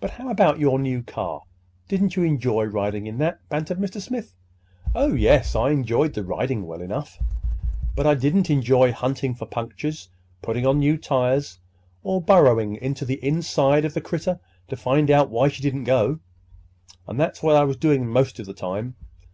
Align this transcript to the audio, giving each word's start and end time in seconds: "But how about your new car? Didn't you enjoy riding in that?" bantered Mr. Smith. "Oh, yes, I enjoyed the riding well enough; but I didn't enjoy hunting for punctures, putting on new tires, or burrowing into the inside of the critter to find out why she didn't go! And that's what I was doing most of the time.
"But 0.00 0.12
how 0.12 0.30
about 0.30 0.58
your 0.60 0.78
new 0.78 1.02
car? 1.02 1.42
Didn't 1.88 2.16
you 2.16 2.22
enjoy 2.22 2.64
riding 2.64 3.06
in 3.06 3.18
that?" 3.18 3.38
bantered 3.50 3.78
Mr. 3.78 4.00
Smith. 4.00 4.34
"Oh, 4.94 5.12
yes, 5.12 5.54
I 5.54 5.72
enjoyed 5.72 6.14
the 6.14 6.24
riding 6.24 6.66
well 6.66 6.80
enough; 6.80 7.18
but 7.94 8.06
I 8.06 8.14
didn't 8.14 8.48
enjoy 8.48 8.92
hunting 8.92 9.34
for 9.34 9.44
punctures, 9.44 10.08
putting 10.40 10.66
on 10.66 10.78
new 10.78 10.96
tires, 10.96 11.58
or 12.02 12.22
burrowing 12.22 12.76
into 12.76 13.04
the 13.04 13.22
inside 13.22 13.84
of 13.84 13.92
the 13.92 14.00
critter 14.00 14.40
to 14.68 14.74
find 14.74 15.10
out 15.10 15.28
why 15.28 15.48
she 15.48 15.60
didn't 15.62 15.84
go! 15.84 16.18
And 17.06 17.20
that's 17.20 17.42
what 17.42 17.56
I 17.56 17.64
was 17.64 17.76
doing 17.76 18.06
most 18.08 18.38
of 18.40 18.46
the 18.46 18.54
time. 18.54 18.94